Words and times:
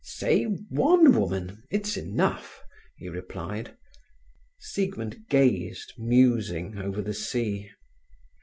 "Say 0.03 0.45
one 0.45 1.13
woman; 1.13 1.61
it's 1.69 1.95
enough," 1.95 2.63
he 2.97 3.07
replied. 3.07 3.77
Siegmund 4.57 5.27
gazed, 5.29 5.93
musing, 5.95 6.79
over 6.79 7.03
the 7.03 7.13
sea. 7.13 7.69